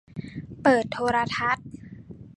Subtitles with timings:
[0.63, 1.67] เปิดโทรทัศน์